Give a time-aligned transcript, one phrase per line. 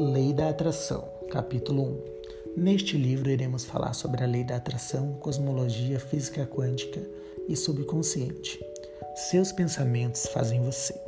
[0.00, 1.82] Lei da Atração, capítulo
[2.56, 2.62] 1.
[2.62, 7.06] Neste livro iremos falar sobre a lei da atração, cosmologia, física quântica
[7.46, 8.58] e subconsciente.
[9.14, 10.98] Seus pensamentos fazem você.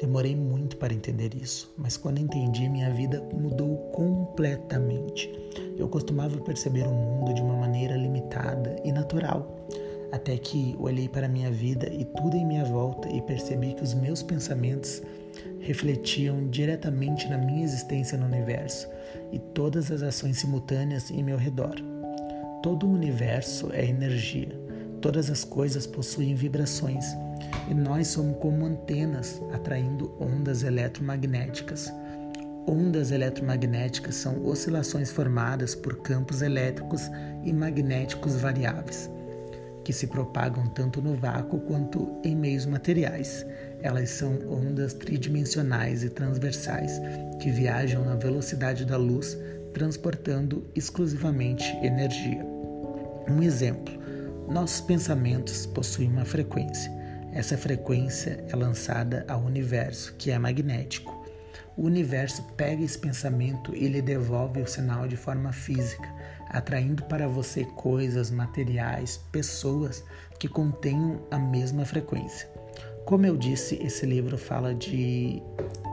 [0.00, 5.30] Demorei muito para entender isso, mas quando entendi, minha vida mudou completamente.
[5.78, 9.64] Eu costumava perceber o mundo de uma maneira limitada e natural,
[10.10, 13.94] até que olhei para minha vida e tudo em minha volta e percebi que os
[13.94, 15.00] meus pensamentos
[15.60, 18.88] refletiam diretamente na minha existência no universo
[19.32, 21.74] e todas as ações simultâneas em meu redor.
[22.62, 24.58] Todo o universo é energia,
[25.00, 27.06] todas as coisas possuem vibrações
[27.68, 31.92] e nós somos como antenas atraindo ondas eletromagnéticas.
[32.66, 37.10] Ondas eletromagnéticas são oscilações formadas por campos elétricos
[37.44, 39.10] e magnéticos variáveis
[39.84, 43.46] que se propagam tanto no vácuo quanto em meios materiais.
[43.84, 46.98] Elas são ondas tridimensionais e transversais
[47.38, 49.36] que viajam na velocidade da luz,
[49.74, 52.42] transportando exclusivamente energia.
[53.28, 53.92] Um exemplo:
[54.48, 56.90] nossos pensamentos possuem uma frequência.
[57.34, 61.12] Essa frequência é lançada ao universo, que é magnético.
[61.76, 66.08] O universo pega esse pensamento e lhe devolve o sinal de forma física,
[66.48, 70.02] atraindo para você coisas, materiais, pessoas
[70.38, 72.53] que contenham a mesma frequência.
[73.04, 75.42] Como eu disse, esse livro fala de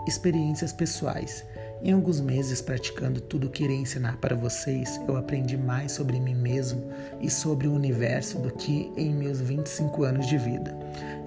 [0.07, 1.45] experiências pessoais.
[1.83, 6.21] Em alguns meses praticando tudo o que irei ensinar para vocês, eu aprendi mais sobre
[6.21, 6.89] mim mesmo
[7.19, 10.73] e sobre o universo do que em meus 25 anos de vida.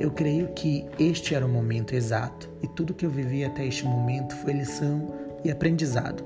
[0.01, 3.85] Eu creio que este era o momento exato e tudo que eu vivi até este
[3.85, 6.25] momento foi lição e aprendizado.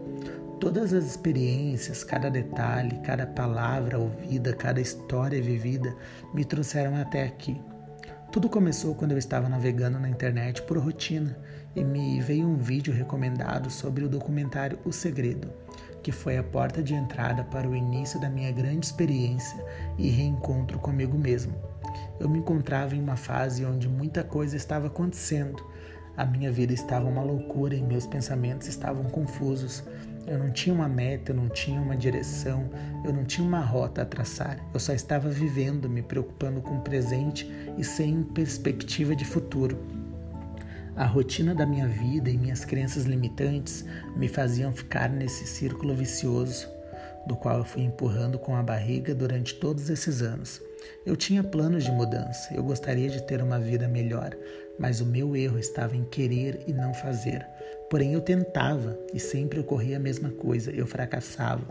[0.60, 5.96] Todas as experiências, cada detalhe, cada palavra ouvida, cada história vivida
[6.32, 7.60] me trouxeram até aqui.
[8.30, 11.34] Tudo começou quando eu estava navegando na internet por rotina
[11.74, 15.50] e me veio um vídeo recomendado sobre o documentário O Segredo,
[16.02, 19.64] que foi a porta de entrada para o início da minha grande experiência
[19.96, 21.54] e reencontro comigo mesmo.
[22.20, 25.64] Eu me encontrava em uma fase onde muita coisa estava acontecendo.
[26.14, 29.82] A minha vida estava uma loucura e meus pensamentos estavam confusos.
[30.28, 32.68] Eu não tinha uma meta, eu não tinha uma direção,
[33.02, 34.58] eu não tinha uma rota a traçar.
[34.74, 39.78] Eu só estava vivendo, me preocupando com o presente e sem perspectiva de futuro.
[40.94, 46.68] A rotina da minha vida e minhas crenças limitantes me faziam ficar nesse círculo vicioso,
[47.26, 50.60] do qual eu fui empurrando com a barriga durante todos esses anos.
[51.06, 54.36] Eu tinha planos de mudança, eu gostaria de ter uma vida melhor,
[54.78, 57.46] mas o meu erro estava em querer e não fazer.
[57.90, 61.66] Porém, eu tentava e sempre ocorria a mesma coisa, eu fracassava,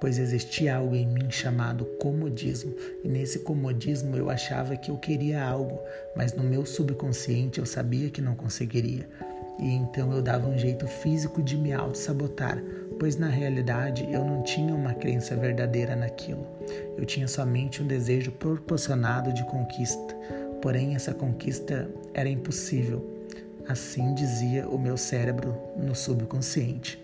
[0.00, 2.74] pois existia algo em mim chamado comodismo,
[3.04, 5.78] e nesse comodismo eu achava que eu queria algo,
[6.16, 9.08] mas no meu subconsciente eu sabia que não conseguiria.
[9.58, 12.60] E então eu dava um jeito físico de me auto-sabotar,
[12.98, 16.46] pois na realidade eu não tinha uma crença verdadeira naquilo.
[16.96, 20.16] Eu tinha somente um desejo proporcionado de conquista,
[20.60, 23.21] porém essa conquista era impossível.
[23.68, 27.02] Assim dizia o meu cérebro no subconsciente.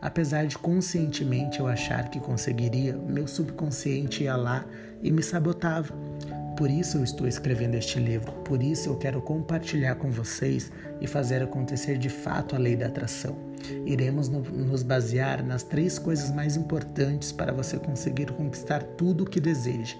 [0.00, 4.64] Apesar de conscientemente eu achar que conseguiria, meu subconsciente ia lá
[5.02, 5.92] e me sabotava.
[6.56, 11.06] Por isso eu estou escrevendo este livro, por isso eu quero compartilhar com vocês e
[11.06, 13.36] fazer acontecer de fato a lei da atração.
[13.84, 19.26] Iremos no, nos basear nas três coisas mais importantes para você conseguir conquistar tudo o
[19.26, 19.96] que deseja.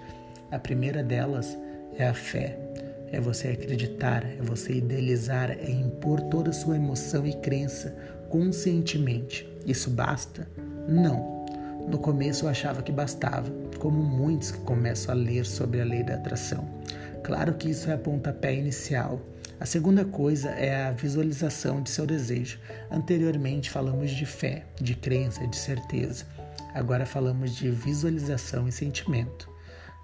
[0.49, 1.55] A primeira delas
[1.95, 2.57] é a fé.
[3.11, 7.95] É você acreditar, é você idealizar, é impor toda a sua emoção e crença
[8.29, 9.47] conscientemente.
[9.65, 10.47] Isso basta?
[10.87, 11.45] Não.
[11.87, 16.03] No começo eu achava que bastava, como muitos que começam a ler sobre a lei
[16.03, 16.67] da atração.
[17.23, 19.21] Claro que isso é a pontapé inicial.
[19.59, 22.59] A segunda coisa é a visualização de seu desejo.
[22.91, 26.25] Anteriormente falamos de fé, de crença, de certeza.
[26.73, 29.49] Agora falamos de visualização e sentimento.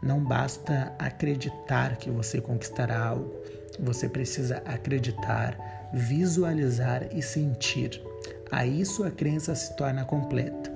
[0.04, 3.34] Não basta acreditar que você conquistará algo,
[3.80, 5.58] você precisa acreditar,
[5.94, 8.04] visualizar e sentir.
[8.52, 10.70] Aí sua crença se torna completa.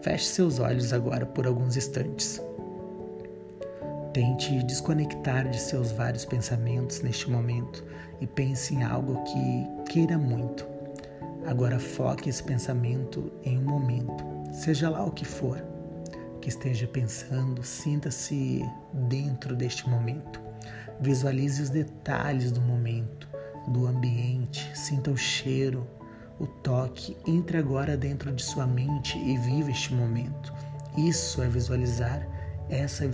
[0.00, 2.40] Feche seus olhos agora por alguns instantes.
[4.14, 7.84] Tente desconectar de seus vários pensamentos neste momento
[8.18, 10.66] e pense em algo que queira muito.
[11.46, 15.69] Agora foque esse pensamento em um momento, seja lá o que for
[16.40, 20.40] que esteja pensando, sinta-se dentro deste momento.
[21.00, 23.28] Visualize os detalhes do momento,
[23.68, 25.86] do ambiente, sinta o cheiro,
[26.38, 27.16] o toque.
[27.26, 30.52] Entre agora dentro de sua mente e viva este momento.
[30.96, 32.26] Isso é visualizar.
[32.68, 33.06] Essa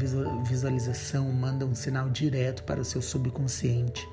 [0.44, 4.06] visualização manda um sinal direto para o seu subconsciente.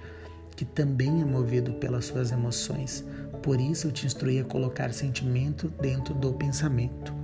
[0.55, 3.03] que também é movido pelas suas emoções.
[3.41, 7.22] Por isso eu te instruí a colocar sentimento dentro do pensamento.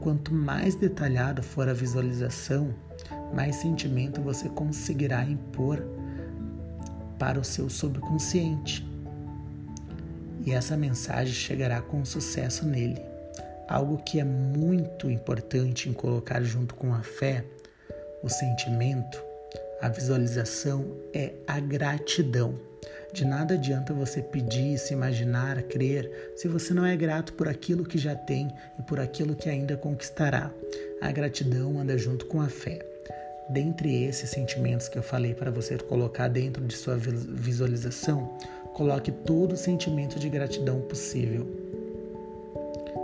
[0.00, 2.74] Quanto mais detalhada for a visualização,
[3.34, 5.82] mais sentimento você conseguirá impor
[7.18, 8.88] para o seu subconsciente.
[10.46, 13.00] E essa mensagem chegará com sucesso nele.
[13.68, 17.44] Algo que é muito importante em colocar junto com a fé,
[18.22, 19.22] o sentimento,
[19.82, 22.69] a visualização é a gratidão.
[23.12, 27.84] De nada adianta você pedir, se imaginar, crer, se você não é grato por aquilo
[27.84, 28.48] que já tem
[28.78, 30.50] e por aquilo que ainda conquistará.
[31.00, 32.78] A gratidão anda junto com a fé.
[33.48, 38.38] Dentre esses sentimentos que eu falei para você colocar dentro de sua visualização,
[38.74, 41.48] coloque todo o sentimento de gratidão possível.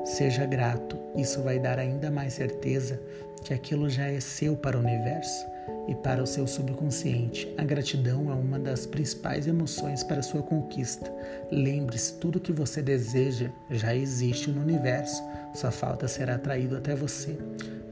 [0.05, 3.00] Seja grato, isso vai dar ainda mais certeza
[3.44, 5.56] que aquilo já é seu para o universo
[5.88, 7.52] e para o seu subconsciente.
[7.56, 11.12] A gratidão é uma das principais emoções para sua conquista.
[11.50, 15.22] Lembre-se, tudo que você deseja já existe no universo,
[15.54, 17.38] só falta ser atraído até você.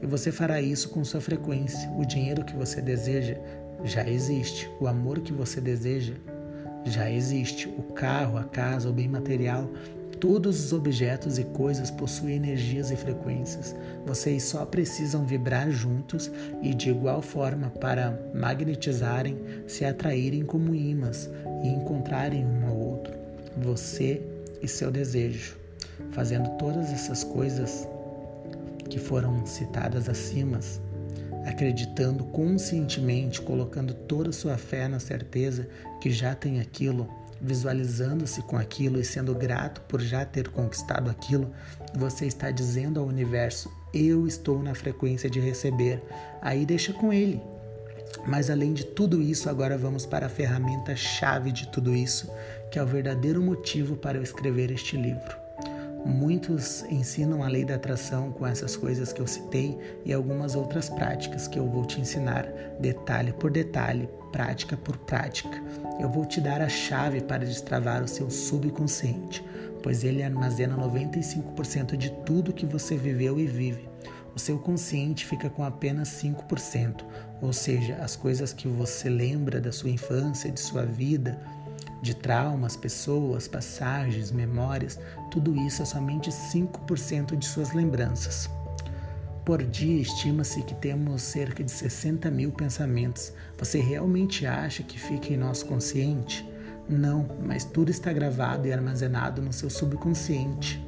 [0.01, 1.89] E você fará isso com sua frequência.
[1.91, 3.37] O dinheiro que você deseja
[3.83, 4.69] já existe.
[4.79, 6.13] O amor que você deseja
[6.85, 7.67] já existe.
[7.67, 9.69] O carro, a casa, o bem material,
[10.25, 13.75] todos os objetos e coisas possuem energias e frequências.
[14.07, 16.31] Vocês só precisam vibrar juntos
[16.63, 19.37] e de igual forma para magnetizarem,
[19.67, 21.29] se atraírem como imãs
[21.63, 23.13] e encontrarem um ao outro.
[23.55, 24.19] Você
[24.63, 25.57] e seu desejo.
[26.09, 27.87] Fazendo todas essas coisas,
[28.89, 30.59] que foram citadas acima,
[31.45, 35.67] acreditando conscientemente, colocando toda sua fé na certeza
[36.01, 37.07] que já tem aquilo,
[37.45, 41.51] visualizando-se com aquilo e sendo grato por já ter conquistado aquilo,
[41.93, 46.01] você está dizendo ao universo: Eu estou na frequência de receber.
[46.41, 47.41] Aí deixa com ele.
[48.27, 52.29] Mas além de tudo isso, agora vamos para a ferramenta chave de tudo isso,
[52.71, 55.44] que é o verdadeiro motivo para eu escrever este livro.
[56.05, 59.75] Muitos ensinam a lei da atração com essas coisas que eu citei
[60.05, 62.45] e algumas outras práticas que eu vou te ensinar,
[62.79, 65.59] detalhe por detalhe, prática por prática.
[65.99, 69.43] Eu vou te dar a chave para destravar o seu subconsciente,
[69.81, 73.89] pois ele armazena 95% de tudo que você viveu e vive.
[74.35, 77.03] O seu consciente fica com apenas 5%,
[77.41, 81.39] ou seja, as coisas que você lembra da sua infância, de sua vida,
[82.01, 84.99] de traumas, pessoas, passagens, memórias,
[85.31, 88.49] tudo isso é somente 5% de suas lembranças.
[89.45, 93.31] Por dia, estima-se que temos cerca de 60 mil pensamentos.
[93.59, 96.43] Você realmente acha que fica em nosso consciente?
[96.89, 100.83] Não, mas tudo está gravado e armazenado no seu subconsciente.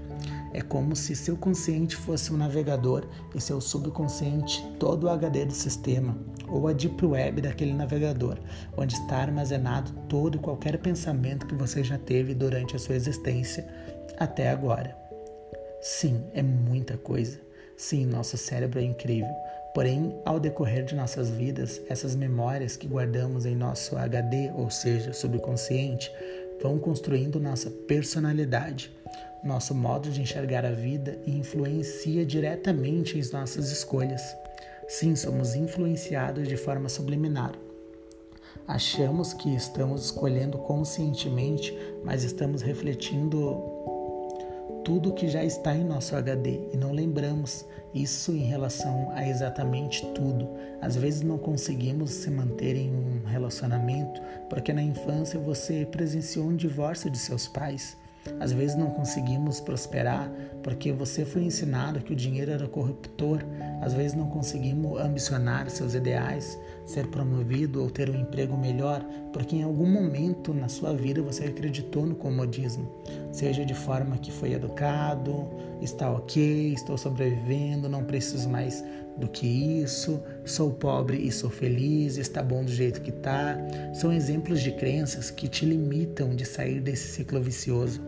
[0.54, 3.06] É como se seu consciente fosse um navegador
[3.36, 6.18] e seu subconsciente todo o HD do sistema,
[6.48, 8.38] ou a Deep Web daquele navegador,
[8.76, 13.68] onde está armazenado todo e qualquer pensamento que você já teve durante a sua existência
[14.18, 14.96] até agora.
[15.82, 17.40] Sim, é muita coisa.
[17.76, 19.34] Sim, nosso cérebro é incrível.
[19.74, 25.14] Porém, ao decorrer de nossas vidas, essas memórias que guardamos em nosso HD, ou seja,
[25.14, 26.12] subconsciente,
[26.62, 28.92] vão construindo nossa personalidade
[29.44, 34.36] nosso modo de enxergar a vida e influencia diretamente as nossas escolhas.
[35.00, 37.52] Sim, somos influenciados de forma subliminar.
[38.68, 41.72] Achamos que estamos escolhendo conscientemente,
[42.04, 43.62] mas estamos refletindo
[44.84, 47.64] tudo que já está em nosso HD e não lembramos
[47.94, 50.50] isso em relação a exatamente tudo.
[50.82, 56.56] Às vezes não conseguimos se manter em um relacionamento porque na infância você presenciou um
[56.56, 57.96] divórcio de seus pais.
[58.40, 60.32] Às vezes não conseguimos prosperar
[60.64, 63.40] porque você foi ensinado que o dinheiro era corruptor.
[63.82, 69.06] Às vezes não conseguimos ambicionar seus ideais, ser promovido ou ter um emprego melhor
[69.38, 72.90] porque em algum momento na sua vida você acreditou no comodismo,
[73.32, 75.48] seja de forma que foi educado,
[75.80, 78.84] está ok, estou sobrevivendo, não preciso mais
[79.18, 79.48] do que
[79.82, 83.58] isso, sou pobre e sou feliz, está bom do jeito que está.
[83.94, 88.02] São exemplos de crenças que te limitam de sair desse ciclo vicioso.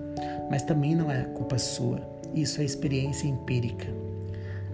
[0.49, 2.01] Mas também não é culpa sua,
[2.33, 3.87] isso é experiência empírica.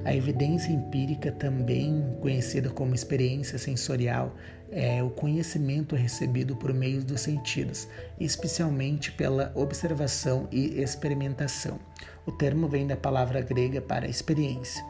[0.03, 4.35] A evidência empírica, também conhecida como experiência sensorial,
[4.71, 7.87] é o conhecimento recebido por meio dos sentidos,
[8.19, 11.79] especialmente pela observação e experimentação.
[12.25, 14.83] O termo vem da palavra grega para experiência.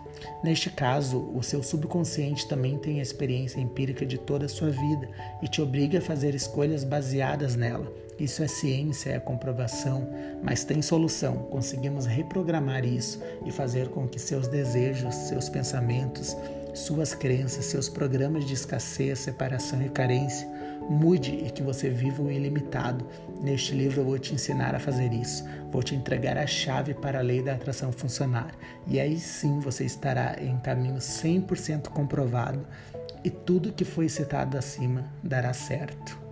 [0.44, 5.10] Neste caso, o seu subconsciente também tem a experiência empírica de toda a sua vida
[5.42, 7.92] e te obriga a fazer escolhas baseadas nela.
[8.18, 10.08] Isso é ciência, é comprovação,
[10.42, 11.38] mas tem solução.
[11.50, 16.36] Conseguimos reprogramar isso e fazer com que seus desejos, seus pensamentos,
[16.76, 20.48] suas crenças, seus programas de escassez, separação e carência
[20.90, 23.08] Mude e que você viva o ilimitado.
[23.42, 25.44] Neste livro eu vou te ensinar a fazer isso.
[25.72, 28.52] Vou te entregar a chave para a lei da atração funcionar.
[28.88, 32.66] E aí sim você estará em caminho 100% comprovado
[33.24, 36.25] e tudo que foi citado acima dará certo.